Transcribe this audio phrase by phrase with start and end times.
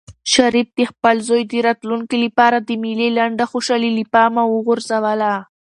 [0.33, 5.33] شریف د خپل زوی د راتلونکي لپاره د مېلې لنډه خوشحالي له پامه وغورځوله.